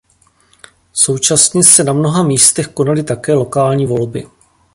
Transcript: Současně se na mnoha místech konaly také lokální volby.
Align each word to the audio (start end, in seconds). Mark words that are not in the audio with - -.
Současně 0.93 1.63
se 1.63 1.83
na 1.83 1.93
mnoha 1.93 2.23
místech 2.23 2.67
konaly 2.67 3.03
také 3.03 3.33
lokální 3.33 3.85
volby. 3.85 4.27